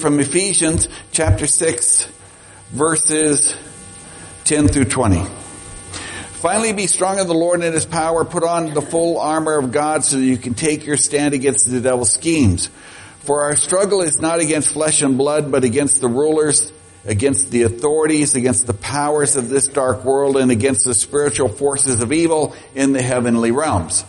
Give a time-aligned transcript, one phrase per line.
[0.00, 2.08] from Ephesians chapter 6
[2.70, 3.54] verses
[4.44, 5.24] 10 through 20.
[6.40, 8.24] Finally be strong in the Lord and his power.
[8.24, 11.70] Put on the full armor of God so that you can take your stand against
[11.70, 12.70] the devil's schemes.
[13.20, 16.72] For our struggle is not against flesh and blood, but against the rulers,
[17.04, 22.02] against the authorities, against the powers of this dark world, and against the spiritual forces
[22.02, 24.06] of evil in the heavenly realms.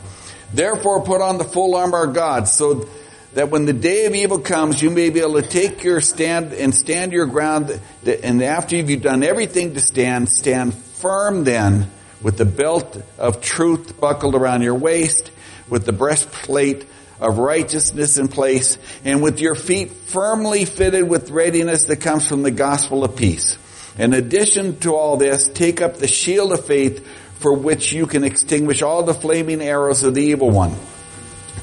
[0.53, 2.87] Therefore put on the full armor of God so
[3.33, 6.53] that when the day of evil comes, you may be able to take your stand
[6.53, 7.79] and stand your ground.
[8.05, 11.89] And after you've done everything to stand, stand firm then
[12.21, 15.31] with the belt of truth buckled around your waist,
[15.69, 16.85] with the breastplate
[17.19, 22.43] of righteousness in place, and with your feet firmly fitted with readiness that comes from
[22.43, 23.57] the gospel of peace.
[23.97, 27.05] In addition to all this, take up the shield of faith
[27.35, 30.75] for which you can extinguish all the flaming arrows of the evil one.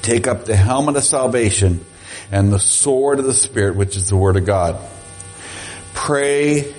[0.09, 1.85] Take up the helmet of salvation
[2.33, 4.81] and the sword of the Spirit, which is the Word of God.
[5.93, 6.75] Pray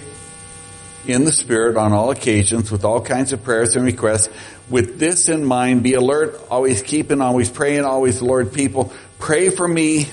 [1.05, 4.29] in the Spirit on all occasions with all kinds of prayers and requests.
[4.67, 8.91] With this in mind, be alert, always keeping, always praying, always Lord people.
[9.19, 10.07] Pray for me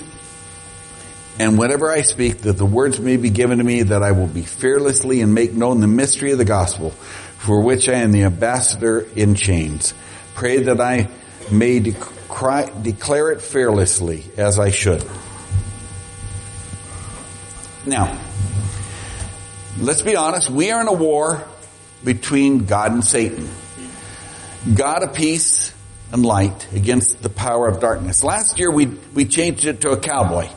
[1.39, 4.27] and whenever I speak that the words may be given to me that I will
[4.27, 8.25] be fearlessly and make known the mystery of the gospel for which I am the
[8.25, 9.95] ambassador in chains.
[10.35, 11.09] Pray that I
[11.51, 11.79] may
[12.37, 15.03] decry, declare it fearlessly as I should.
[17.83, 18.21] Now,
[19.79, 21.47] let's be honest, we are in a war
[22.03, 23.49] between God and Satan.
[24.75, 25.73] God of peace
[26.11, 28.23] and light against the power of darkness.
[28.23, 30.47] Last year we, we changed it to a cowboy.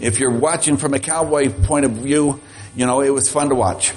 [0.00, 2.40] If you're watching from a cowboy point of view,
[2.74, 3.92] you know, it was fun to watch.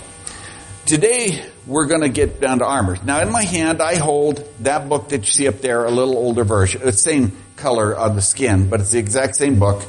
[0.85, 2.97] Today we're going to get down to armor.
[3.05, 6.17] Now in my hand I hold that book that you see up there, a little
[6.17, 6.81] older version.
[6.83, 9.85] It's the same color of the skin, but it's the exact same book.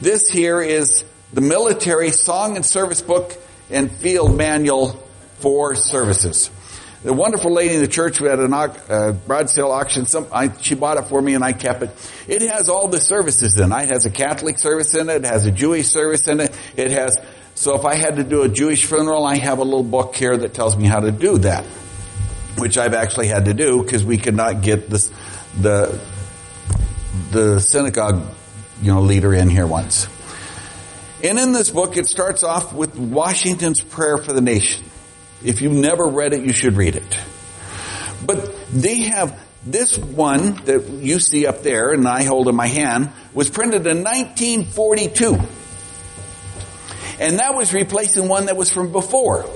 [0.00, 3.36] This here is the military song and service book
[3.70, 5.00] and field manual
[5.38, 6.50] for services.
[7.04, 10.50] The wonderful lady in the church who had a uh, broad sale auction, some, I,
[10.62, 11.90] she bought it for me and I kept it.
[12.26, 13.82] It has all the services in it.
[13.82, 15.16] It has a Catholic service in it.
[15.16, 16.58] It has a Jewish service in it.
[16.76, 17.18] It has,
[17.54, 20.36] so if I had to do a Jewish funeral, I have a little book here
[20.36, 21.64] that tells me how to do that.
[22.58, 25.10] Which I've actually had to do because we could not get this,
[25.60, 26.00] the,
[27.30, 28.22] the synagogue,
[28.80, 30.08] you know, leader in here once.
[31.22, 34.84] And in this book, it starts off with Washington's prayer for the nation.
[35.42, 37.18] If you've never read it, you should read it.
[38.24, 42.66] But they have this one that you see up there and I hold in my
[42.66, 45.63] hand was printed in 1942.
[47.18, 49.46] And that was replacing one that was from before.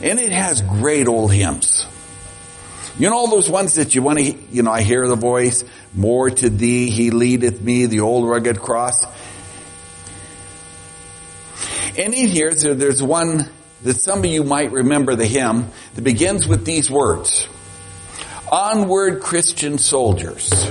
[0.00, 1.86] And it has great old hymns.
[2.98, 5.64] You know all those ones that you want to, you know, I hear the voice,
[5.92, 9.04] more to thee he leadeth me, the old rugged cross.
[11.96, 13.48] And in here, there's one
[13.82, 17.48] that some of you might remember the hymn that begins with these words.
[18.50, 20.70] Onward Christian soldiers,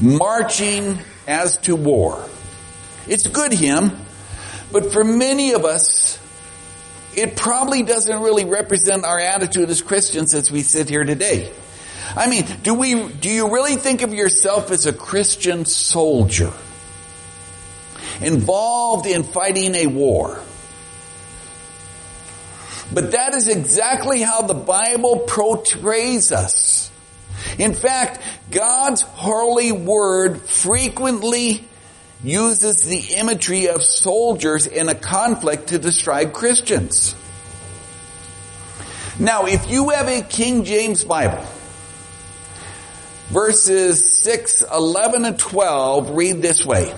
[0.00, 2.28] marching as to war.
[3.06, 3.92] It's a good hymn,
[4.72, 6.18] but for many of us,
[7.16, 11.52] it probably doesn't really represent our attitude as Christians as we sit here today.
[12.16, 16.52] I mean, do we, do you really think of yourself as a Christian soldier?
[18.20, 20.40] involved in fighting a war.
[22.92, 26.90] But that is exactly how the Bible portrays us.
[27.58, 31.66] In fact, God's holy word frequently
[32.24, 37.14] uses the imagery of soldiers in a conflict to describe Christians.
[39.18, 41.46] Now, if you have a King James Bible,
[43.28, 46.92] verses 6, 11, and 12 read this way.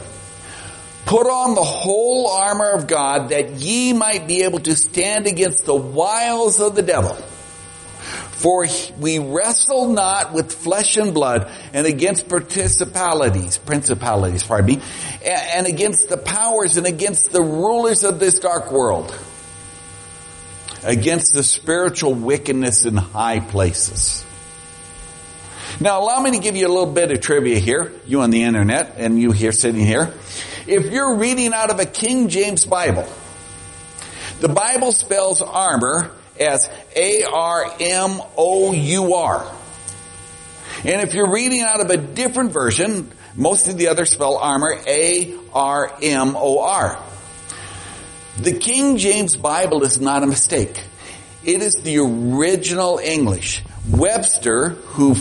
[1.04, 5.64] Put on the whole armor of God that ye might be able to stand against
[5.64, 7.16] the wiles of the devil.
[8.36, 8.66] For
[8.98, 14.82] we wrestle not with flesh and blood and against principalities, principalities, pardon me,
[15.24, 19.18] and against the powers and against the rulers of this dark world,
[20.84, 24.22] against the spiritual wickedness in high places.
[25.80, 28.42] Now allow me to give you a little bit of trivia here, you on the
[28.42, 30.12] internet and you here sitting here.
[30.66, 33.08] If you're reading out of a King James Bible,
[34.40, 36.10] the Bible spells armor
[36.40, 37.76] as A-R-M-O-U-R.
[40.84, 44.74] And if you're reading out of a different version, most of the others spell armor
[44.86, 45.92] A-R-M-O-R.
[48.38, 50.82] The King James Bible is not a mistake.
[51.42, 53.62] It is the original English.
[53.90, 55.14] Webster, who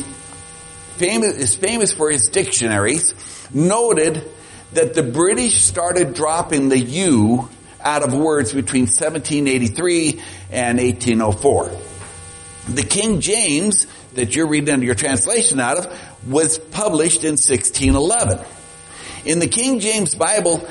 [0.97, 3.13] famous, is famous for his dictionaries,
[3.53, 4.29] noted
[4.73, 7.49] that the British started dropping the U
[7.85, 10.21] out of words between 1783
[10.51, 11.71] and 1804.
[12.73, 13.85] The King James
[14.15, 18.43] that you're reading your translation out of was published in 1611.
[19.25, 20.67] In the King James Bible,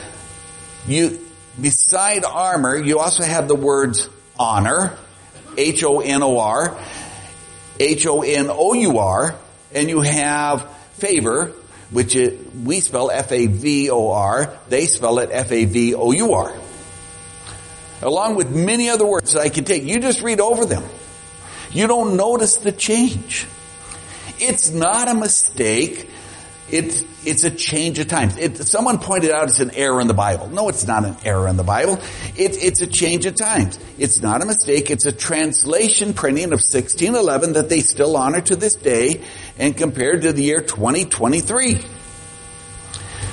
[0.89, 1.25] you,
[1.61, 4.09] beside armor, you also have the words
[4.39, 4.97] honor,
[5.57, 6.81] H-O-N-O-R,
[7.79, 9.35] H-O-N-O-U-R,
[9.73, 11.53] and you have favor,
[11.91, 16.61] which it, we spell F-A-V-O-R, they spell it F-A-V-O-U-R.
[18.05, 19.83] Along with many other words that I can take.
[19.83, 20.85] You just read over them.
[21.73, 23.47] You don't notice the change.
[24.39, 26.11] It's not a mistake.
[26.71, 28.37] It's, it's a change of times.
[28.37, 30.49] It, someone pointed out it's an error in the Bible.
[30.49, 31.95] No, it's not an error in the Bible.
[32.37, 33.79] It, it's a change of times.
[33.99, 34.91] It's not a mistake.
[34.91, 39.23] It's a translation printing of 1611 that they still honor to this day
[39.59, 41.81] and compared to the year 2023.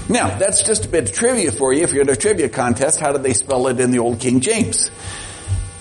[0.09, 1.83] Now, that's just a bit of trivia for you.
[1.83, 4.41] If you're in a trivia contest, how did they spell it in the old King
[4.41, 4.91] James?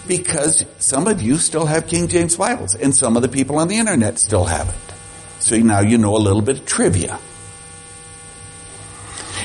[0.06, 3.68] Because some of you still have King James Bibles and some of the people on
[3.68, 5.42] the internet still have it.
[5.42, 7.18] So now you know a little bit of trivia.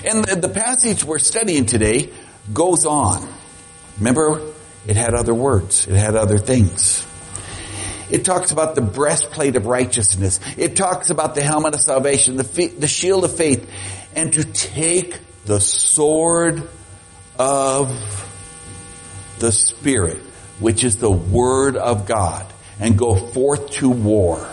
[0.04, 2.12] And the, the passage we're studying today
[2.54, 3.28] goes on.
[3.98, 4.54] Remember,
[4.86, 5.88] it had other words.
[5.88, 7.06] It had other things.
[8.10, 10.40] It talks about the breastplate of righteousness.
[10.58, 13.68] It talks about the helmet of salvation, the, the shield of faith,
[14.16, 16.68] and to take the sword
[17.38, 17.90] of
[19.40, 20.18] the Spirit,
[20.60, 22.46] which is the Word of God,
[22.80, 24.50] and go forth to war.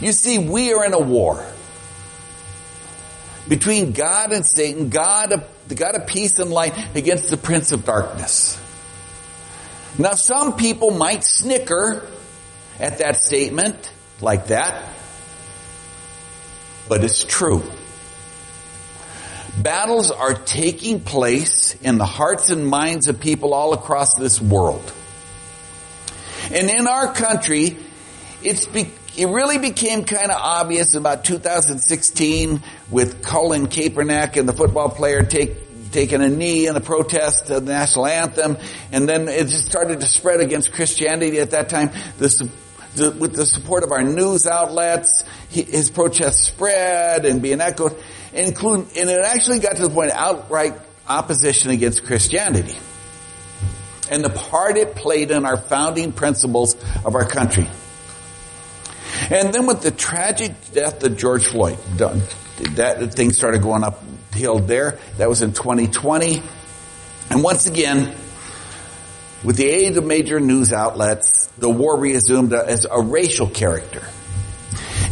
[0.00, 1.44] You see, we are in a war
[3.48, 7.72] between God and Satan, God of, the God of peace and light against the prince
[7.72, 8.60] of darkness.
[9.98, 12.08] Now some people might snicker
[12.80, 14.93] at that statement like that,
[16.88, 17.62] but it's true.
[19.58, 24.92] Battles are taking place in the hearts and minds of people all across this world.
[26.50, 27.78] And in our country,
[28.42, 34.52] it's be- it really became kind of obvious about 2016 with Colin Kaepernick and the
[34.52, 38.58] football player take, taking a knee in the protest of the national anthem.
[38.90, 41.90] And then it just started to spread against Christianity at that time.
[42.18, 42.50] The,
[42.96, 47.96] with the support of our news outlets, he, his protest spread and being echoed,
[48.32, 50.74] including, and it actually got to the point of outright
[51.08, 52.76] opposition against Christianity.
[54.10, 56.74] And the part it played in our founding principles
[57.04, 57.68] of our country.
[59.30, 64.98] And then with the tragic death of George Floyd, that thing started going uphill there.
[65.16, 66.42] That was in 2020.
[67.30, 68.14] And once again,
[69.42, 74.02] with the aid of major news outlets, the war resumed as a racial character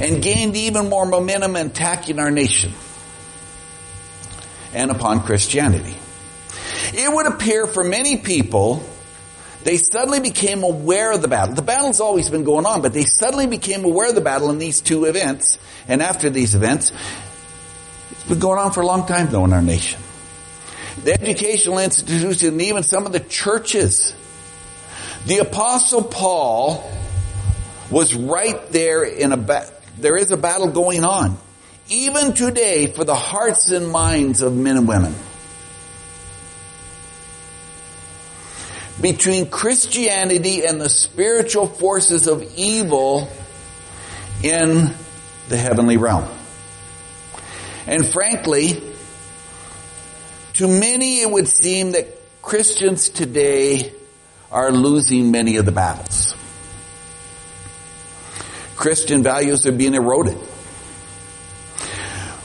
[0.01, 2.73] and gained even more momentum in attacking our nation
[4.75, 5.97] and upon Christianity.
[6.95, 8.85] It would appear for many people
[9.65, 11.55] they suddenly became aware of the battle.
[11.55, 14.59] The battle's always been going on, but they suddenly became aware of the battle in
[14.59, 15.59] these two events.
[15.87, 16.93] And after these events,
[18.11, 20.01] it's been going on for a long time though in our nation.
[21.05, 24.15] The educational institutions and even some of the churches.
[25.27, 26.91] The apostle Paul
[27.91, 31.39] was right there in a ba- there is a battle going on.
[31.89, 35.15] Even today for the hearts and minds of men and women.
[39.03, 43.29] between Christianity and the spiritual forces of evil
[44.43, 44.95] in
[45.49, 46.29] the heavenly realm.
[47.87, 48.81] And frankly,
[50.55, 52.07] to many it would seem that
[52.43, 53.93] Christians today
[54.53, 56.35] are losing many of the battles.
[58.77, 60.39] Christian values are being eroded.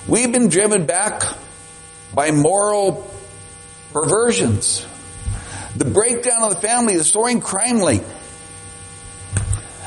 [0.08, 1.24] We've been driven back
[2.14, 3.12] by moral
[3.92, 4.86] perversions
[5.78, 8.04] the breakdown of the family, the soaring crime rate.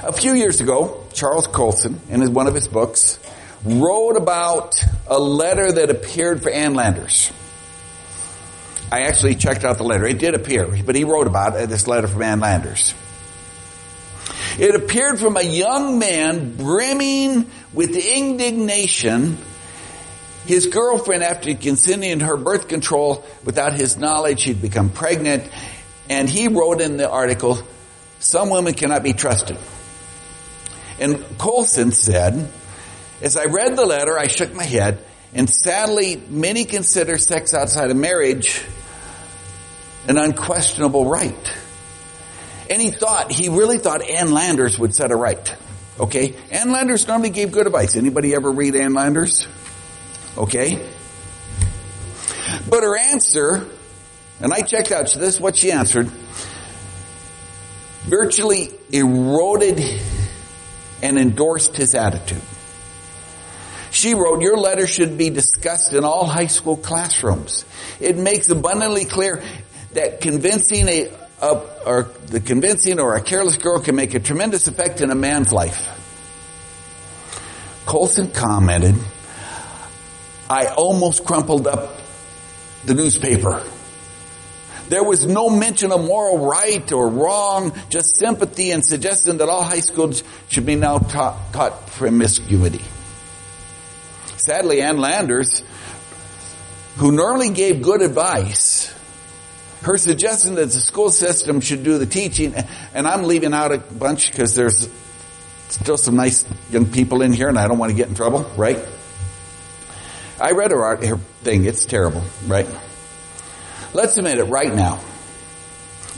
[0.04, 3.18] A few years ago, Charles Colson, in one of his books,
[3.64, 7.32] wrote about a letter that appeared for Ann Landers.
[8.92, 10.06] I actually checked out the letter.
[10.06, 12.94] It did appear, but he wrote about it, this letter from Ann Landers.
[14.58, 19.38] It appeared from a young man brimming with indignation.
[20.44, 25.44] His girlfriend, after consenting her birth control without his knowledge, she'd become pregnant
[26.10, 27.62] and he wrote in the article,
[28.18, 29.56] some women cannot be trusted.
[30.98, 32.50] And Colson said,
[33.22, 37.92] as I read the letter, I shook my head, and sadly, many consider sex outside
[37.92, 38.64] of marriage
[40.08, 41.56] an unquestionable right.
[42.68, 45.56] And he thought, he really thought Ann Landers would set a right.
[45.98, 46.36] Okay?
[46.50, 47.96] Ann Landers normally gave good advice.
[47.96, 49.48] Anybody ever read Ann Landers?
[50.38, 50.88] Okay?
[52.68, 53.66] But her answer,
[54.40, 56.06] and I checked out, this is what she answered,
[58.02, 59.80] virtually eroded
[61.02, 62.42] and endorsed his attitude.
[63.90, 67.64] She wrote, your letter should be discussed in all high school classrooms.
[67.98, 69.42] It makes abundantly clear
[69.92, 71.10] that convincing a,
[71.42, 71.48] a
[71.86, 75.52] or the convincing or a careless girl can make a tremendous effect in a man's
[75.52, 75.96] life.
[77.86, 78.94] Colson commented,
[80.48, 81.96] I almost crumpled up
[82.84, 83.64] the newspaper.
[84.88, 89.62] There was no mention of moral right or wrong, just sympathy and suggestion that all
[89.62, 92.82] high schools should be now taught, taught promiscuity.
[94.36, 95.62] Sadly, Ann Landers,
[96.96, 98.92] who normally gave good advice,
[99.82, 102.54] her suggestion that the school system should do the teaching,
[102.94, 104.88] and I'm leaving out a bunch because there's
[105.68, 108.42] still some nice young people in here and I don't want to get in trouble,
[108.56, 108.78] right?
[110.40, 111.64] I read her, her thing.
[111.64, 112.66] It's terrible, right?
[113.92, 115.00] Let's admit it right now.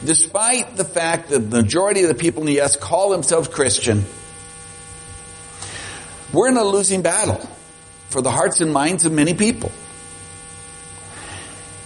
[0.05, 2.77] Despite the fact that the majority of the people in the U.S.
[2.77, 4.05] call themselves Christian,
[6.33, 7.47] we're in a losing battle
[8.09, 9.71] for the hearts and minds of many people.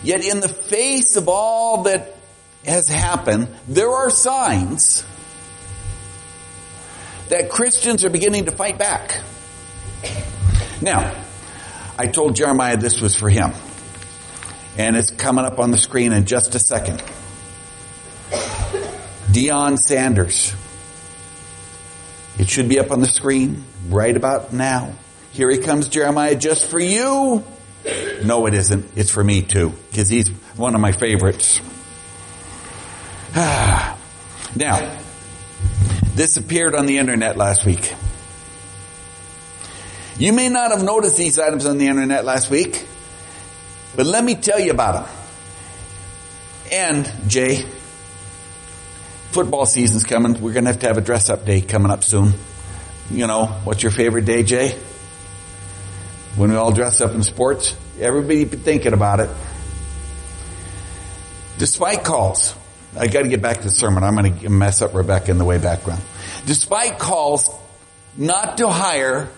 [0.02, 2.16] Yet in the face of all that
[2.64, 5.04] has happened, there are signs
[7.28, 9.20] that Christians are beginning to fight back.
[10.80, 11.24] Now,
[11.98, 13.52] I told Jeremiah this was for him.
[14.78, 17.02] And it's coming up on the screen in just a second.
[19.32, 20.54] Deion Sanders.
[22.38, 24.94] It should be up on the screen right about now.
[25.32, 27.42] Here he comes, Jeremiah, just for you.
[28.24, 28.90] No, it isn't.
[28.96, 31.60] It's for me too, because he's one of my favorites.
[33.34, 33.96] now,
[36.14, 37.94] this appeared on the internet last week.
[40.18, 42.86] You may not have noticed these items on the internet last week,
[43.94, 45.14] but let me tell you about them.
[46.72, 47.64] And, Jay,
[49.30, 50.40] football season's coming.
[50.40, 52.32] We're going to have to have a dress up day coming up soon.
[53.10, 54.78] You know, what's your favorite day, Jay?
[56.36, 57.74] When we all dress up in sports?
[57.98, 59.30] Everybody be thinking about it.
[61.58, 62.54] Despite calls,
[62.98, 64.04] I got to get back to the sermon.
[64.04, 66.02] I'm going to mess up Rebecca in the way background.
[66.44, 67.48] Despite calls
[68.18, 69.30] not to hire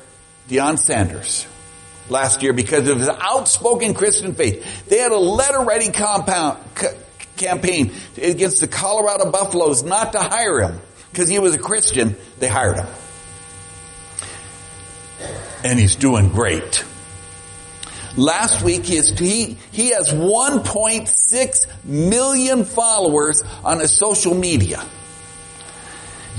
[0.49, 1.47] Deion Sanders
[2.09, 6.89] last year because of his outspoken Christian faith, they had a letter writing compound, c-
[7.37, 10.81] campaign against the Colorado Buffaloes not to hire him
[11.13, 12.17] because he was a Christian.
[12.41, 12.87] They hired him.
[15.65, 16.85] And he's doing great.
[18.17, 24.85] Last week, he, he has 1.6 million followers on his social media.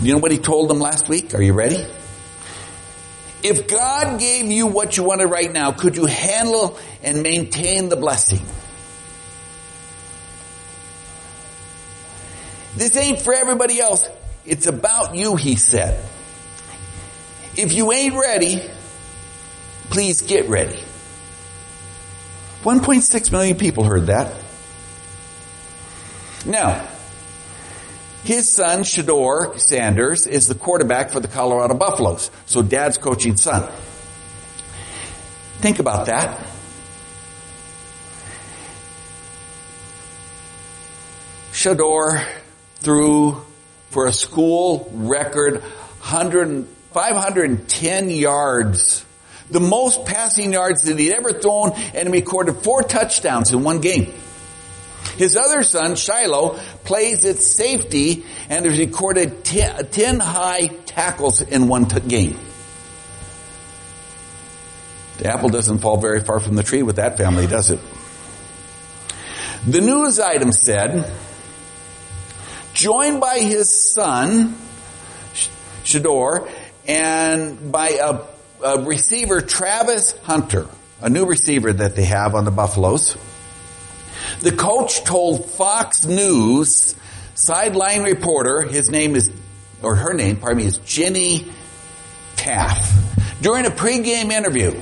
[0.01, 1.33] You know what he told them last week?
[1.33, 1.85] Are you ready?
[3.43, 7.95] If God gave you what you wanted right now, could you handle and maintain the
[7.95, 8.41] blessing?
[12.75, 14.03] This ain't for everybody else.
[14.45, 16.03] It's about you, he said.
[17.55, 18.61] If you ain't ready,
[19.99, 20.81] please get ready.
[22.63, 24.33] 1.6 million people heard that.
[26.45, 26.87] Now,
[28.23, 32.31] his son, Shedeur Sanders, is the quarterback for the Colorado Buffaloes.
[32.45, 33.69] So dad's coaching son.
[35.57, 36.47] Think about that.
[41.51, 42.25] Shedeur
[42.77, 43.41] threw
[43.89, 49.05] for a school record 100, 510 yards
[49.51, 54.13] the most passing yards that he'd ever thrown and recorded four touchdowns in one game.
[55.17, 61.87] His other son, Shiloh, plays at safety and has recorded 10, high tackles in one
[61.87, 62.37] t- game.
[65.17, 67.79] The apple doesn't fall very far from the tree with that family, does it?
[69.67, 71.11] The news item said,
[72.73, 74.55] joined by his son,
[75.83, 76.49] Shedeur,
[76.87, 78.21] and by a
[78.63, 80.67] uh, receiver Travis Hunter,
[81.01, 83.17] a new receiver that they have on the Buffaloes.
[84.41, 86.95] The coach told Fox News
[87.35, 89.31] sideline reporter, his name is,
[89.81, 91.45] or her name, pardon me, is Jenny
[92.35, 94.79] Taft, during a pregame interview.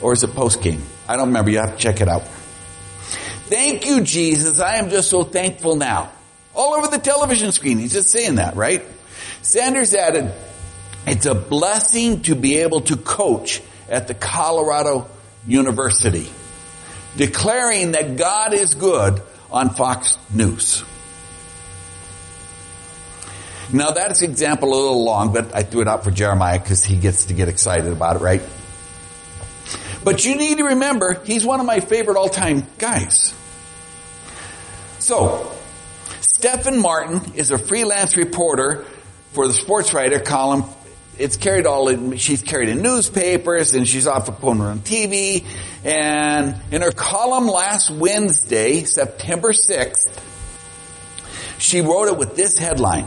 [0.00, 0.80] Or is it postgame?
[1.06, 1.50] I don't remember.
[1.50, 2.22] You have to check it out.
[3.50, 4.60] Thank you, Jesus.
[4.60, 6.10] I am just so thankful now.
[6.54, 7.78] All over the television screen.
[7.78, 8.82] He's just saying that, right?
[9.42, 10.32] Sanders added,
[11.06, 15.08] it's a blessing to be able to coach at the Colorado
[15.46, 16.28] University,
[17.16, 20.84] declaring that God is good on Fox News.
[23.72, 26.84] Now that's an example a little long, but I threw it out for Jeremiah because
[26.84, 28.42] he gets to get excited about it, right?
[30.02, 33.34] But you need to remember, he's one of my favorite all-time guys.
[34.98, 35.52] So,
[36.20, 38.86] Stephen Martin is a freelance reporter
[39.32, 40.64] for the sports writer column.
[41.18, 45.44] It's carried all in, she's carried in newspapers and she's often quoted on TV.
[45.84, 50.18] And in her column last Wednesday, September 6th,
[51.58, 53.06] she wrote it with this headline.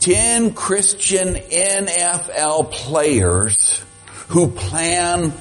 [0.00, 3.84] 10 Christian NFL players
[4.28, 5.32] who plan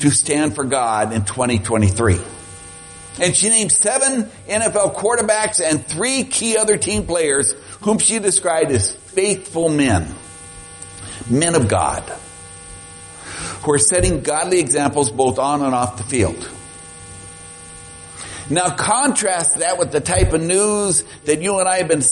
[0.00, 2.18] to stand for God in 2023.
[3.20, 8.70] And she named seven NFL quarterbacks and three key other team players whom she described
[8.70, 10.14] as faithful men.
[11.30, 12.02] Men of God.
[13.62, 16.48] Who are setting godly examples both on and off the field.
[18.50, 22.02] Now contrast that with the type of news that you and I have been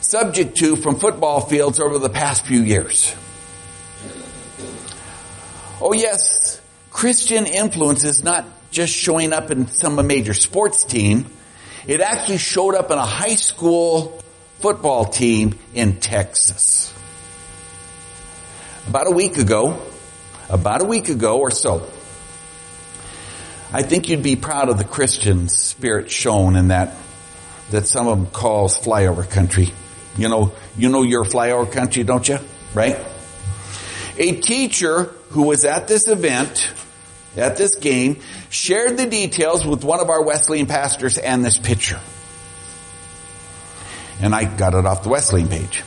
[0.00, 3.14] subject to from football fields over the past few years.
[5.80, 6.60] Oh yes,
[6.90, 11.26] Christian influence is not just showing up in some major sports team.
[11.86, 14.22] It actually showed up in a high school
[14.58, 16.94] football team in Texas.
[18.88, 19.80] About a week ago,
[20.48, 21.86] about a week ago or so,
[23.72, 26.96] I think you'd be proud of the Christian spirit shown in that,
[27.70, 29.68] that some of them calls flyover country.
[30.16, 32.38] You know, you know your flyover country, don't you?
[32.74, 32.98] Right?
[34.18, 36.72] A teacher who was at this event
[37.36, 42.00] at this game, shared the details with one of our Wesleyan pastors and this picture.
[44.20, 45.82] And I got it off the Wesleyan page.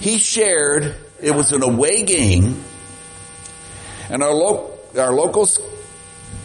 [0.00, 2.62] He shared it was an away game
[4.10, 5.58] and our, lo- our locals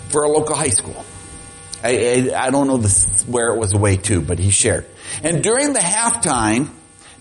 [0.09, 1.05] for a local high school.
[1.83, 4.85] I, I, I don't know this, where it was away to, but he shared.
[5.23, 6.69] And during the halftime,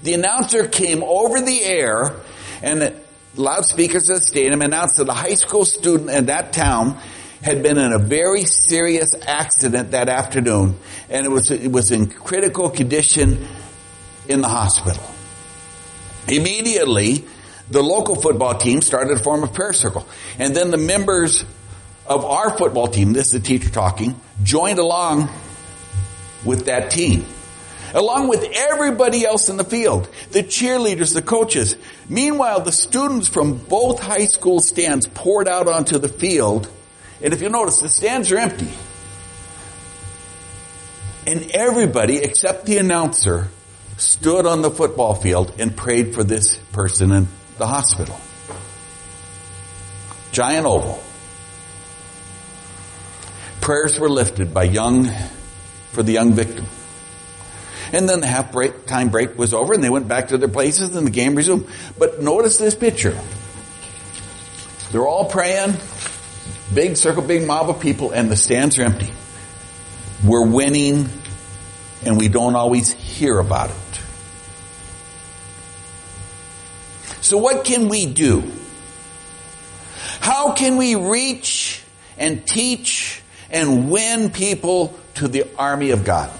[0.02, 2.16] the announcer came over the air
[2.62, 2.94] and
[3.36, 6.98] loudspeakers of the stadium announced that a high school student in that town
[7.42, 10.76] had been in a very serious accident that afternoon
[11.08, 13.46] and it was, it was in critical condition
[14.28, 15.02] in the hospital.
[16.28, 17.24] Immediately,
[17.70, 20.06] the local football team started to form a prayer circle.
[20.38, 21.44] And then the members
[22.06, 25.30] of our football team, this is the teacher talking, joined along
[26.44, 27.24] with that team
[27.94, 31.76] along with everybody else in the field, the cheerleaders, the coaches.
[32.08, 36.68] Meanwhile, the students from both high school stands poured out onto the field,
[37.22, 38.70] and if you notice, the stands are empty.
[41.26, 43.48] And everybody except the announcer
[43.98, 47.28] stood on the football field and prayed for this person in
[47.60, 48.18] the hospital.
[50.32, 51.02] Giant oval.
[53.60, 55.10] Prayers were lifted by young,
[55.92, 56.64] for the young victim.
[57.92, 60.48] And then the half break, time break was over and they went back to their
[60.48, 61.68] places and the game resumed.
[61.98, 63.20] But notice this picture.
[64.90, 65.74] They're all praying,
[66.72, 69.12] big circle, big mob of people, and the stands are empty.
[70.24, 71.10] We're winning
[72.06, 73.89] and we don't always hear about it.
[77.20, 78.42] So what can we do?
[80.20, 81.82] How can we reach
[82.16, 86.30] and teach and win people to the army of God?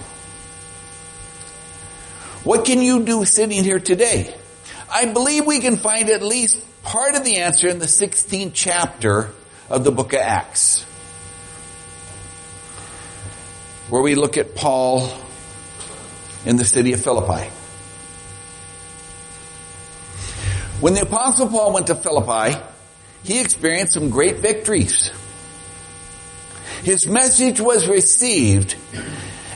[2.43, 4.35] What can you do sitting here today?
[4.91, 9.31] I believe we can find at least part of the answer in the 16th chapter
[9.69, 10.83] of the book of Acts.
[13.89, 15.11] Where we look at Paul
[16.45, 17.51] in the city of Philippi.
[20.81, 22.59] When the apostle Paul went to Philippi,
[23.23, 25.11] he experienced some great victories.
[26.83, 28.75] His message was received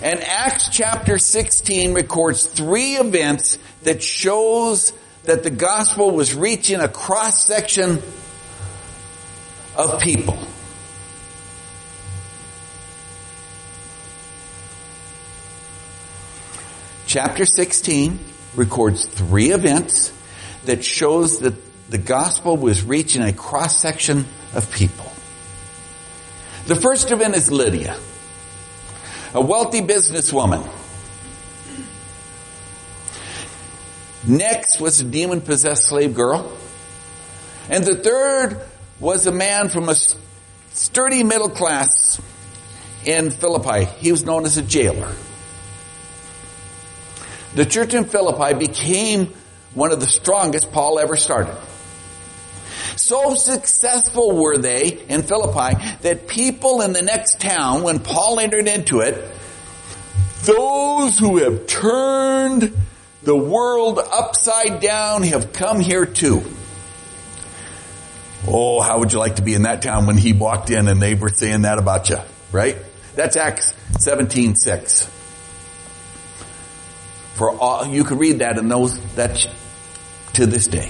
[0.02, 6.88] and Acts chapter 16 records three events that shows that the gospel was reaching a
[6.88, 8.04] cross section
[9.76, 10.38] of people.
[17.08, 18.20] Chapter 16
[18.56, 20.15] records three events
[20.66, 21.54] that shows that
[21.90, 25.12] the gospel was reaching a cross section of people.
[26.68, 27.98] The first event is Lydia
[29.36, 30.66] a wealthy businesswoman.
[34.26, 36.58] Next was a demon possessed slave girl.
[37.70, 38.62] And the third
[38.98, 39.96] was a man from a
[40.72, 42.22] sturdy middle class
[43.04, 43.86] in Philippi.
[44.00, 45.14] He was known as a jailer.
[47.56, 49.34] The church in Philippi became
[49.76, 51.56] one of the strongest Paul ever started.
[52.96, 58.68] So successful were they in Philippi that people in the next town, when Paul entered
[58.68, 59.32] into it,
[60.44, 62.76] those who have turned
[63.24, 66.44] the world upside down have come here too.
[68.48, 71.02] Oh, how would you like to be in that town when he walked in and
[71.02, 72.20] they were saying that about you,
[72.52, 72.78] right?
[73.16, 75.06] That's Acts 17, 6.
[77.34, 79.48] For all, you could read that and those, that
[80.36, 80.90] to this day.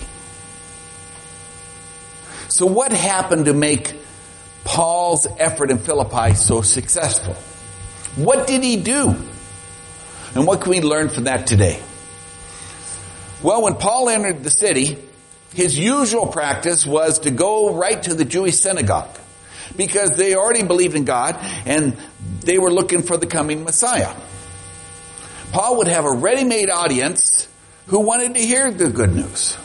[2.47, 3.95] So what happened to make
[4.63, 7.35] Paul's effort in Philippi so successful?
[8.15, 9.15] What did he do?
[10.35, 11.81] And what can we learn from that today?
[13.41, 14.97] Well, when Paul entered the city,
[15.53, 19.17] his usual practice was to go right to the Jewish synagogue
[19.75, 21.97] because they already believed in God and
[22.41, 24.13] they were looking for the coming Messiah.
[25.51, 27.47] Paul would have a ready-made audience
[27.87, 29.57] who wanted to hear the good news.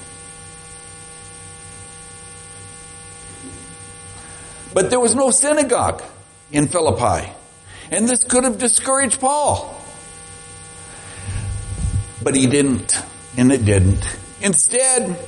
[4.72, 6.02] But there was no synagogue
[6.52, 7.33] in Philippi.
[7.90, 9.76] And this could have discouraged Paul.
[12.22, 12.96] But he didn't.
[13.37, 14.04] And it didn't.
[14.40, 15.18] Instead,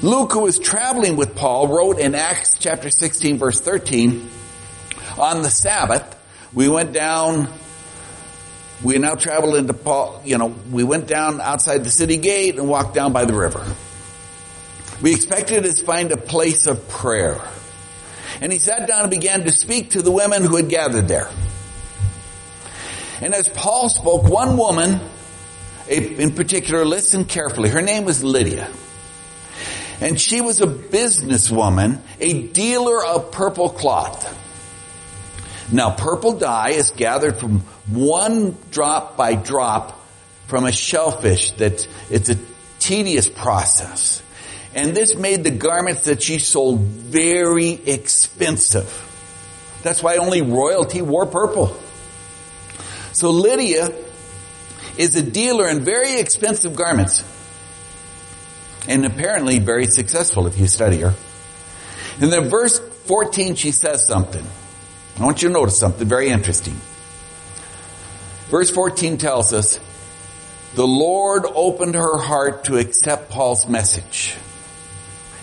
[0.00, 4.28] Luke, who was traveling with Paul, wrote in Acts chapter 16 verse 13,
[5.18, 6.16] on the Sabbath,
[6.52, 7.48] we went down,
[8.82, 12.68] we now traveled into Paul, you know, we went down outside the city gate and
[12.68, 13.64] walked down by the river.
[15.00, 17.40] We expected to find a place of prayer.
[18.40, 21.28] And he sat down and began to speak to the women who had gathered there.
[23.20, 25.00] And as Paul spoke, one woman
[25.88, 27.68] in particular listened carefully.
[27.68, 28.68] Her name was Lydia.
[30.00, 34.38] And she was a businesswoman, a dealer of purple cloth.
[35.70, 39.98] Now purple dye is gathered from one drop by drop
[40.46, 42.38] from a shellfish that it's a
[42.78, 44.22] tedious process.
[44.74, 49.08] And this made the garments that she sold very expensive.
[49.82, 51.76] That's why only royalty wore purple.
[53.12, 53.90] So Lydia
[54.96, 57.24] is a dealer in very expensive garments.
[58.88, 61.14] And apparently very successful if you study her.
[62.20, 64.44] In the verse 14 she says something.
[65.22, 66.74] I want you to notice something very interesting.
[68.48, 69.78] Verse 14 tells us,
[70.74, 74.34] the Lord opened her heart to accept Paul's message.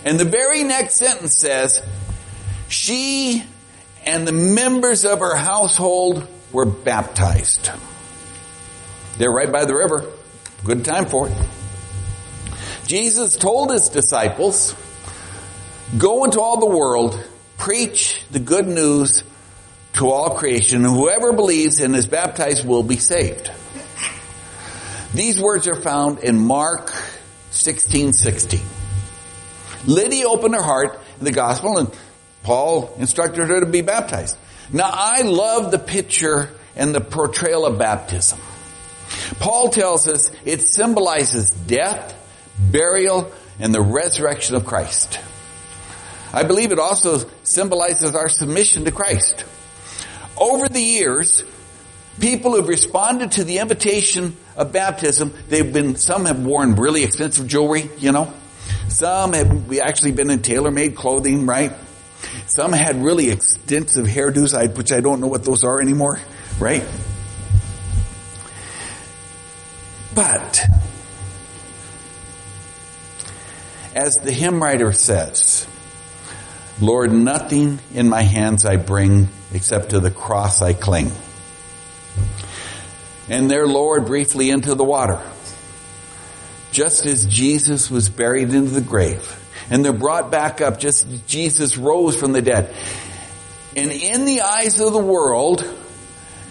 [0.04, 1.82] And the very next sentence says,
[2.68, 3.42] she
[4.06, 7.72] and the members of her household were baptized.
[9.18, 10.12] They're right by the river.
[10.66, 11.38] Good time for it.
[12.86, 14.76] Jesus told his disciples,
[15.98, 17.18] go into all the world,
[17.58, 19.24] preach the good news
[20.00, 23.52] to all creation, and whoever believes and is baptized will be saved.
[25.14, 26.94] These words are found in Mark
[27.52, 28.62] 16, 16.
[29.86, 31.94] Lydia opened her heart in the gospel and
[32.44, 34.38] Paul instructed her to be baptized.
[34.72, 38.40] Now I love the picture and the portrayal of baptism.
[39.40, 42.16] Paul tells us it symbolizes death,
[42.58, 45.20] burial, and the resurrection of Christ.
[46.32, 49.44] I believe it also symbolizes our submission to Christ.
[50.40, 51.44] Over the years,
[52.20, 55.34] people have responded to the invitation of baptism.
[55.50, 58.34] They've been, some have worn really expensive jewelry, you know.
[58.88, 61.74] Some have actually been in tailor-made clothing, right?
[62.48, 66.20] Some had really extensive hairdos, which I don't know what those are anymore,
[66.60, 66.84] right?
[70.16, 70.62] But,
[73.96, 75.68] as the hymn writer says,
[76.82, 81.12] Lord, nothing in my hands I bring except to the cross I cling.
[83.28, 85.22] And there lowered briefly into the water
[86.72, 89.36] just as Jesus was buried into the grave.
[89.70, 92.74] And they're brought back up just as Jesus rose from the dead.
[93.76, 95.64] And in the eyes of the world,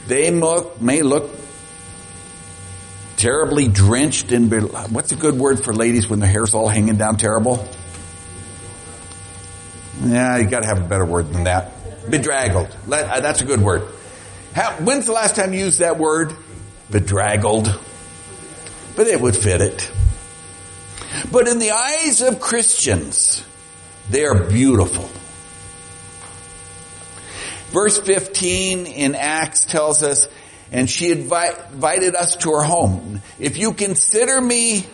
[0.07, 1.31] they may look
[3.17, 7.17] terribly drenched in, what's a good word for ladies when their hair's all hanging down
[7.17, 7.69] terrible?
[10.09, 12.11] Yeah, you gotta have a better word than that.
[12.11, 12.75] Bedraggled.
[12.91, 13.87] Uh, that's a good word.
[14.55, 16.35] How, when's the last time you used that word?
[16.91, 17.79] Bedraggled.
[18.97, 19.91] But it would fit it.
[21.31, 23.45] But in the eyes of Christians,
[24.09, 25.11] they are beautiful.
[27.71, 30.27] Verse 15 in Acts tells us,
[30.73, 33.21] and she invited us to her home.
[33.39, 34.87] If you consider me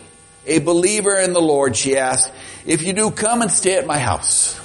[0.45, 2.33] a believer in the Lord, she asked,
[2.65, 4.59] if you do, come and stay at my house.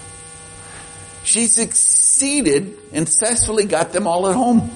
[1.31, 4.69] She succeeded and successfully got them all at home.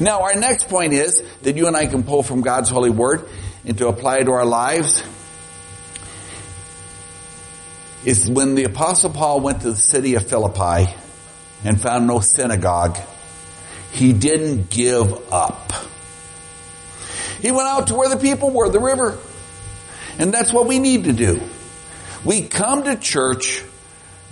[0.00, 3.28] Now our next point is that you and I can pull from God's holy word
[3.66, 5.04] and to apply it to our lives
[8.02, 10.90] is when the apostle Paul went to the city of Philippi
[11.64, 12.96] and found no synagogue,
[13.90, 15.74] he didn't give up.
[17.42, 19.18] He went out to where the people were, the river.
[20.18, 21.42] And that's what we need to do.
[22.24, 23.62] We come to church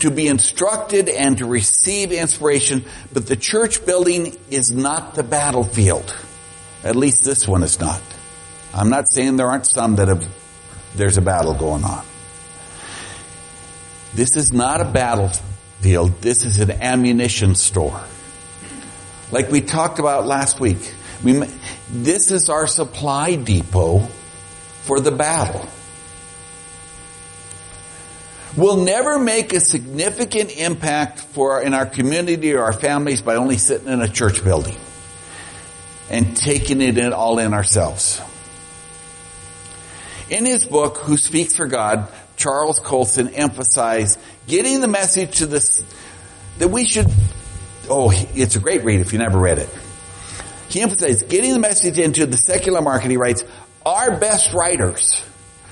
[0.01, 6.15] to be instructed and to receive inspiration, but the church building is not the battlefield.
[6.83, 8.01] At least this one is not.
[8.73, 10.27] I'm not saying there aren't some that have,
[10.95, 12.05] there's a battle going on.
[14.15, 16.21] This is not a battlefield.
[16.21, 18.01] This is an ammunition store.
[19.31, 20.95] Like we talked about last week.
[21.23, 21.45] We,
[21.91, 24.09] this is our supply depot
[24.83, 25.67] for the battle.
[28.57, 33.57] We'll never make a significant impact for in our community or our families by only
[33.59, 34.77] sitting in a church building
[36.11, 38.21] and taking it in all in ourselves.
[40.29, 45.85] In his book, Who Speaks for God, Charles Colson emphasized getting the message to this,
[46.59, 47.07] that we should,
[47.89, 49.69] oh, it's a great read if you never read it.
[50.69, 53.11] He emphasized getting the message into the secular market.
[53.11, 53.45] He writes,
[53.87, 55.23] our best writers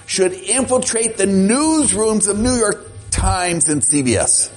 [0.09, 4.51] should infiltrate the newsrooms of New York Times and CBS.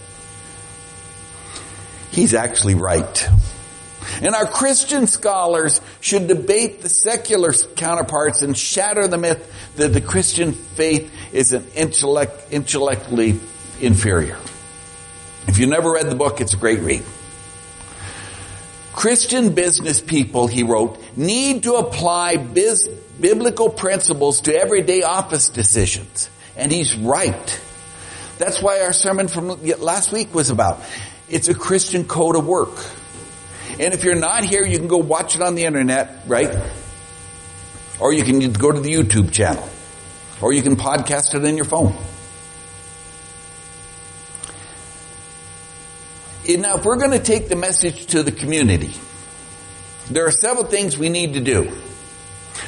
[2.09, 3.29] He's actually right.
[4.21, 10.01] And our Christian scholars should debate the secular counterparts and shatter the myth that the
[10.01, 13.39] Christian faith is an intellect, intellectually
[13.81, 14.37] inferior.
[15.47, 17.03] If you never read the book, it's a great read.
[18.93, 22.88] Christian business people, he wrote, need to apply biz,
[23.19, 26.30] biblical principles to everyday office decisions.
[26.58, 27.62] And he's right.
[28.38, 30.82] That's why our sermon from last week was about.
[31.30, 32.86] It's a Christian code of work.
[33.80, 36.54] And if you're not here, you can go watch it on the internet, right?
[37.99, 39.67] Or you can go to the YouTube channel.
[40.41, 41.95] Or you can podcast it in your phone.
[46.57, 48.91] Now, if we're going to take the message to the community,
[50.09, 51.69] there are several things we need to do.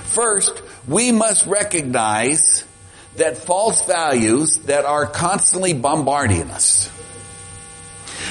[0.06, 2.64] First, we must recognize
[3.16, 6.90] that false values that are constantly bombarding us.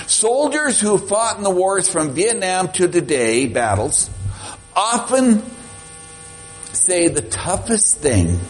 [0.07, 4.11] Soldiers who fought in the wars from Vietnam to today battles
[4.75, 5.43] often
[6.73, 8.41] say the toughest thing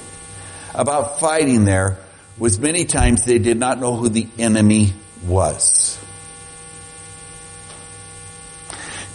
[0.74, 1.98] about fighting there
[2.38, 4.92] was many times they did not know who the enemy
[5.24, 6.01] was.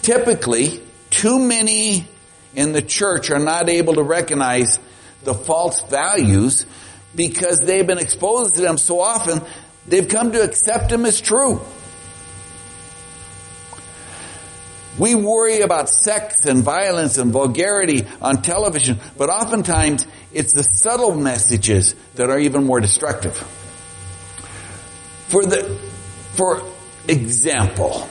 [0.08, 2.08] Typically, too many
[2.54, 4.80] in the church are not able to recognize
[5.22, 6.64] the false values
[7.14, 9.42] because they've been exposed to them so often,
[9.86, 11.60] they've come to accept them as true.
[14.96, 21.16] We worry about sex and violence and vulgarity on television, but oftentimes it's the subtle
[21.16, 23.36] messages that are even more destructive.
[25.28, 25.78] For the,
[26.32, 26.62] for
[27.06, 28.08] example,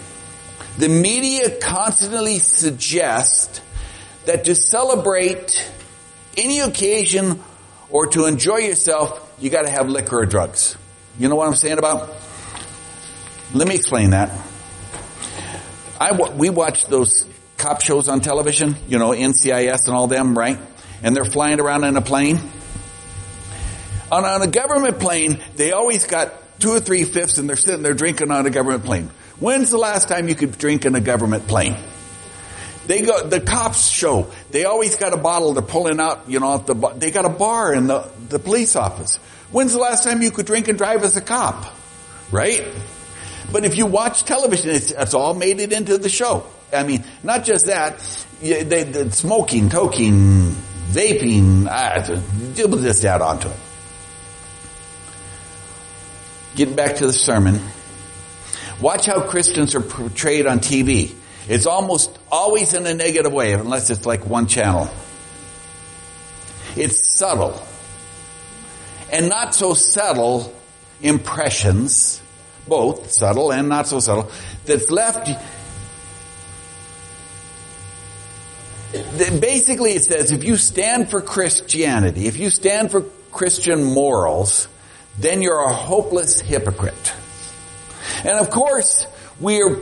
[0.77, 3.61] the media constantly suggests
[4.25, 5.71] that to celebrate
[6.35, 7.41] any occasion
[7.89, 10.77] or to enjoy yourself, you gotta have liquor or drugs.
[11.17, 12.13] You know what I'm saying about?
[13.53, 14.31] Let me explain that.
[15.99, 17.25] I, we watch those
[17.57, 20.59] cop shows on television, you know, NCIS and all them, right?
[21.01, 22.39] And they're flying around in a plane.
[24.11, 27.81] On, on a government plane, they always got two or three fifths and they're sitting
[27.81, 29.09] there drinking on a government plane.
[29.39, 31.77] When's the last time you could drink in a government plane?
[32.87, 36.57] They go, the cops show, they always got a bottle they're pulling out, you know,
[36.57, 39.17] the, they got a bar in the, the police office.
[39.51, 41.73] When's the last time you could drink and drive as a cop?
[42.31, 42.65] Right?
[43.51, 46.47] But if you watch television, it's, it's all made it into the show.
[46.73, 47.99] I mean, not just that,
[48.41, 50.51] they, they, smoking, toking,
[50.89, 52.21] vaping, uh,
[52.77, 53.57] this add onto it.
[56.55, 57.59] Getting back to the sermon.
[58.81, 61.15] Watch how Christians are portrayed on TV.
[61.47, 64.89] It's almost always in a negative way, unless it's like one channel.
[66.75, 67.61] It's subtle.
[69.11, 70.53] And not so subtle
[71.01, 72.21] impressions
[72.67, 74.29] both subtle and not so subtle,
[74.65, 75.29] that's left.
[79.17, 84.67] Basically, it says if you stand for Christianity, if you stand for Christian morals,
[85.17, 87.13] then you're a hopeless hypocrite.
[88.23, 89.05] And of course,
[89.39, 89.77] we are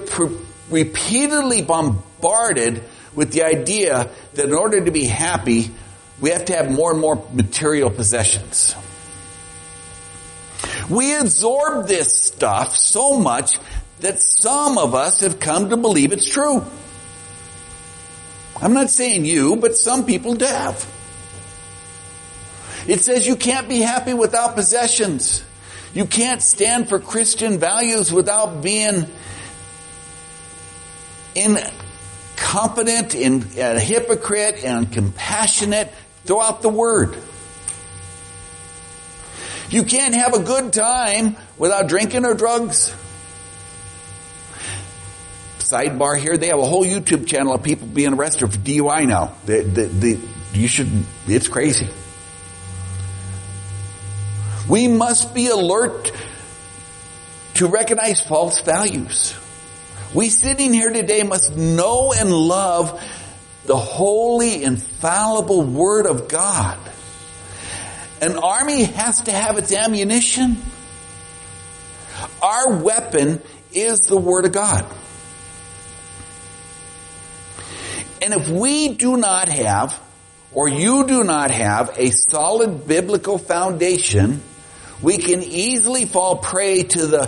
[0.69, 5.71] repeatedly bombarded with the idea that in order to be happy,
[6.19, 8.75] we have to have more and more material possessions.
[10.89, 13.57] We absorb this stuff so much
[13.99, 16.63] that some of us have come to believe it's true.
[18.61, 20.87] I'm not saying you, but some people have.
[22.87, 25.43] It says you can't be happy without possessions.
[25.95, 29.07] You can't stand for Christian values without being
[31.33, 35.93] incompetent, in, a hypocrite, and compassionate
[36.25, 37.17] throughout the word.
[39.69, 42.93] You can't have a good time without drinking or drugs.
[45.59, 49.35] sidebar here, they have a whole YouTube channel of people being arrested for DUI now.
[49.45, 50.19] The, the, the,
[50.51, 50.91] you should,
[51.25, 51.87] it's crazy.
[54.67, 56.11] We must be alert
[57.55, 59.35] to recognize false values.
[60.13, 63.01] We sitting here today must know and love
[63.65, 66.79] the holy, infallible Word of God.
[68.21, 70.57] An army has to have its ammunition.
[72.41, 73.41] Our weapon
[73.73, 74.85] is the Word of God.
[78.21, 79.99] And if we do not have,
[80.53, 84.41] or you do not have, a solid biblical foundation,
[85.01, 87.27] we can easily fall prey to the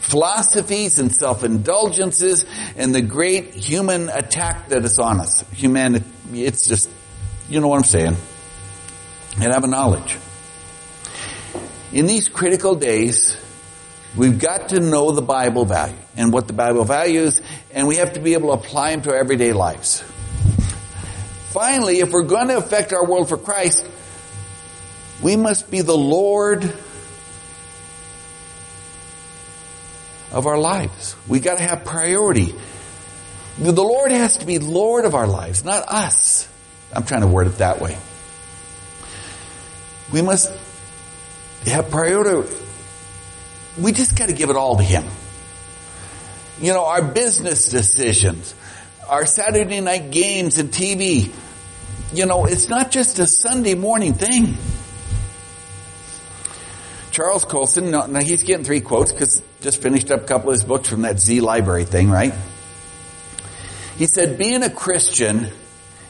[0.00, 2.44] philosophies and self-indulgences
[2.76, 5.44] and the great human attack that is on us.
[5.52, 6.90] Humanity, it's just,
[7.48, 8.16] you know what I'm saying.
[9.40, 10.18] And have a knowledge.
[11.92, 13.36] In these critical days,
[14.16, 17.40] we've got to know the Bible value and what the Bible values,
[17.70, 20.02] and we have to be able to apply them to our everyday lives.
[21.50, 23.86] Finally, if we're going to affect our world for Christ,
[25.22, 26.64] we must be the Lord
[30.32, 31.14] of our lives.
[31.28, 32.54] We got to have priority.
[33.58, 36.48] The Lord has to be Lord of our lives, not us.
[36.92, 37.96] I'm trying to word it that way.
[40.12, 40.52] We must
[41.66, 42.54] have priority.
[43.78, 45.04] We just got to give it all to Him.
[46.60, 48.54] You know, our business decisions,
[49.08, 51.32] our Saturday night games and TV,
[52.12, 54.56] you know, it's not just a Sunday morning thing.
[57.12, 60.64] Charles Colson, now he's getting three quotes because just finished up a couple of his
[60.64, 62.32] books from that Z library thing, right?
[63.98, 65.48] He said, being a Christian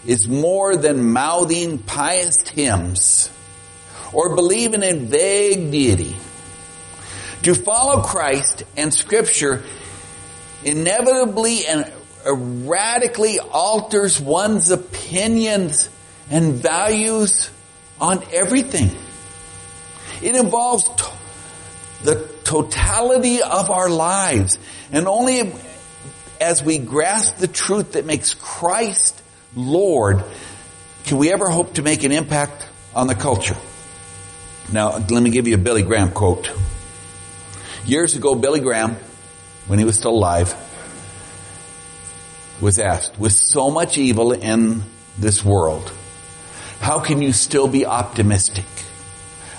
[0.06, 3.28] is more than mouthing pious hymns
[4.12, 6.16] or believing in vague deity.
[7.42, 9.64] To follow Christ and scripture
[10.64, 11.92] inevitably and
[12.24, 15.88] radically alters one's opinions
[16.30, 17.50] and values
[18.00, 18.92] on everything.
[20.22, 20.88] It involves
[22.02, 24.58] the totality of our lives.
[24.90, 25.52] And only
[26.40, 29.20] as we grasp the truth that makes Christ
[29.54, 30.24] Lord
[31.04, 33.56] can we ever hope to make an impact on the culture.
[34.72, 36.50] Now, let me give you a Billy Graham quote.
[37.84, 38.96] Years ago, Billy Graham,
[39.66, 40.54] when he was still alive,
[42.60, 44.84] was asked, with so much evil in
[45.18, 45.92] this world,
[46.80, 48.64] how can you still be optimistic?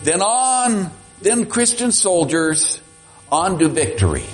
[0.02, 0.90] Then on,
[1.22, 2.80] then Christian soldiers
[3.30, 4.24] on to victory.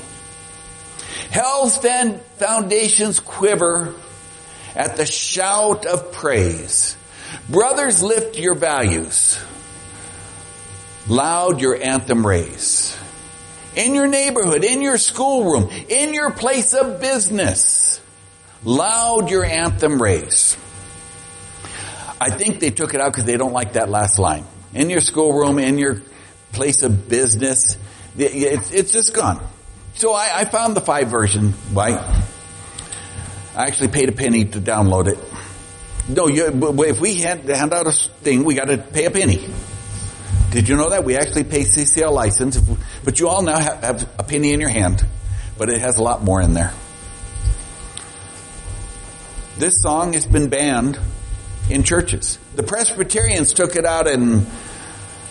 [1.31, 3.95] Hell's foundations quiver
[4.75, 6.97] at the shout of praise.
[7.51, 9.39] Brothers, lift your values.
[11.07, 12.97] Loud your anthem raise.
[13.77, 18.01] In your neighborhood, in your schoolroom, in your place of business,
[18.65, 20.57] loud your anthem raise.
[22.25, 24.45] I think they took it out because they don't like that last line.
[24.73, 26.03] In your schoolroom, in your
[26.53, 27.77] place of business,
[28.17, 29.47] it's, just gone.
[29.95, 31.99] So I, I found the five version, right?
[33.57, 35.19] I actually paid a penny to download it.
[36.09, 36.47] No, you,
[36.85, 39.47] if we hand, hand out a thing, we got to pay a penny.
[40.51, 41.05] Did you know that?
[41.05, 42.59] We actually pay CCLI license,
[43.05, 45.05] but you all now have, have a penny in your hand
[45.57, 46.73] but it has a lot more in there.
[49.57, 50.99] This song has been banned
[51.71, 52.39] in churches.
[52.55, 54.47] The Presbyterians took it out in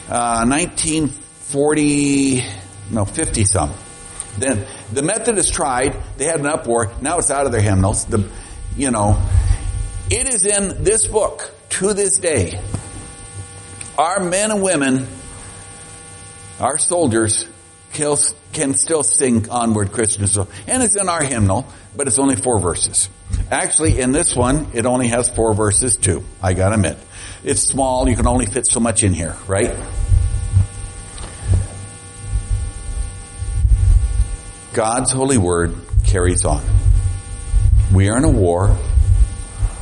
[0.10, 2.44] uh, 1940,
[2.92, 3.74] no, 50 some.
[4.38, 5.96] Then the Methodists tried.
[6.18, 6.92] They had an uproar.
[7.02, 8.06] Now it's out of their hymnals.
[8.06, 8.28] The,
[8.76, 9.22] you know,
[10.10, 12.60] it is in this book to this day.
[13.98, 15.08] Our men and women,
[16.60, 17.46] our soldiers,
[17.94, 20.48] can still sing onward Christian song.
[20.68, 23.08] And it's in our hymnal, but it's only four verses.
[23.54, 26.24] Actually, in this one, it only has four verses too.
[26.42, 26.98] I gotta admit.
[27.44, 29.76] It's small, you can only fit so much in here, right?
[34.74, 36.64] God's holy word carries on.
[37.94, 38.76] We are in a war.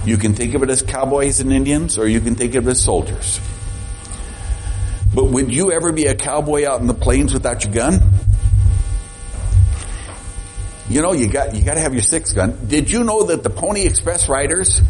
[0.03, 2.71] You can think of it as cowboys and Indians, or you can think of it
[2.71, 3.39] as soldiers.
[5.15, 8.01] But would you ever be a cowboy out in the plains without your gun?
[10.91, 12.67] You know, you got, you gotta have your six gun.
[12.67, 14.81] Did you know that the Pony Express riders,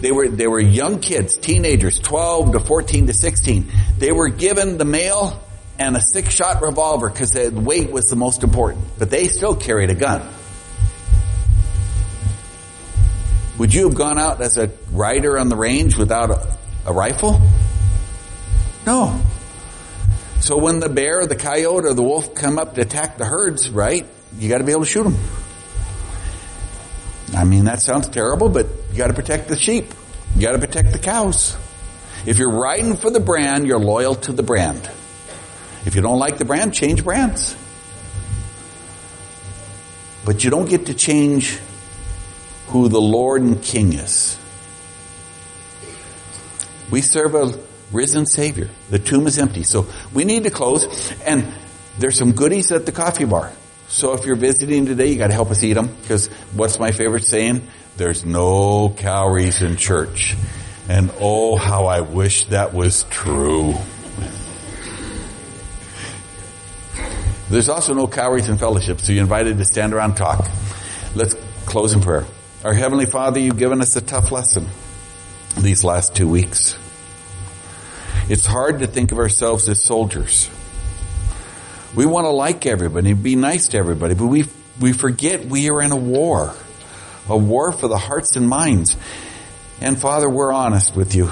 [0.00, 3.70] they were, they were young kids, teenagers, 12 to 14 to 16.
[3.98, 5.42] They were given the mail
[5.78, 8.82] and a six shot revolver because the weight was the most important.
[8.98, 10.26] But they still carried a gun.
[13.58, 17.42] Would you have gone out as a rider on the range without a, a rifle?
[18.86, 19.20] No.
[20.40, 23.68] So when the bear, the coyote, or the wolf come up to attack the herds,
[23.68, 24.06] right?
[24.38, 25.16] You got to be able to shoot them.
[27.34, 29.92] I mean, that sounds terrible, but you got to protect the sheep.
[30.34, 31.56] You got to protect the cows.
[32.26, 34.90] If you're riding for the brand, you're loyal to the brand.
[35.84, 37.56] If you don't like the brand, change brands.
[40.24, 41.58] But you don't get to change
[42.68, 44.38] who the Lord and King is.
[46.90, 47.58] We serve a
[47.92, 48.70] risen Savior.
[48.90, 49.62] The tomb is empty.
[49.62, 51.12] So we need to close.
[51.22, 51.52] And
[51.98, 53.52] there's some goodies at the coffee bar.
[53.88, 55.88] So if you're visiting today, you gotta help us eat them.
[56.02, 57.66] Because what's my favorite saying?
[57.96, 60.36] There's no calories in church.
[60.88, 63.74] And oh, how I wish that was true.
[67.48, 70.50] There's also no calories in fellowship, so you're invited to stand around and talk.
[71.14, 71.34] Let's
[71.66, 72.26] close in prayer.
[72.64, 74.66] Our Heavenly Father, you've given us a tough lesson
[75.58, 76.76] these last two weeks.
[78.28, 80.50] It's hard to think of ourselves as soldiers.
[81.94, 84.46] We want to like everybody, be nice to everybody, but we,
[84.80, 86.54] we forget we are in a war.
[87.28, 88.96] A war for the hearts and minds.
[89.80, 91.30] And Father, we're honest with you.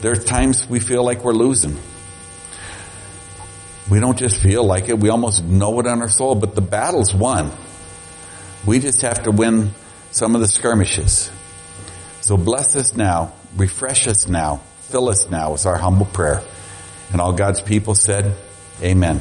[0.00, 1.78] There are times we feel like we're losing.
[3.90, 6.62] We don't just feel like it, we almost know it on our soul, but the
[6.62, 7.52] battle's won.
[8.66, 9.72] We just have to win
[10.10, 11.30] some of the skirmishes.
[12.22, 16.42] So bless us now, refresh us now, fill us now is our humble prayer.
[17.12, 18.34] And all God's people said,
[18.82, 19.20] Amen.